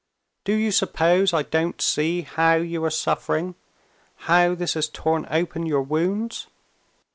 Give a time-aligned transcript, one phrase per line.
[0.45, 3.53] Do you suppose I don't see how you are suffering,
[4.25, 6.47] how this has torn open your wounds?